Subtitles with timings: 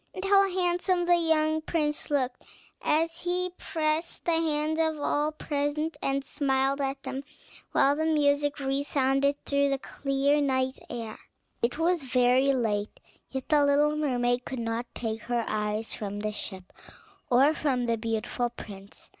[0.15, 2.41] And how handsome the young prince looked,
[2.81, 7.23] as he pressed the hands of all present and smiled at them,
[7.71, 11.19] while the music resounded through the clear night air.
[11.61, 16.31] It was very late; yet the little mermaid could not take her eyes from the
[16.31, 16.73] ship,
[17.29, 19.07] or from the beautiful prince.